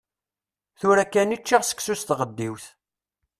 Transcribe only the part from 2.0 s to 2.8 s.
tɣeddiwt.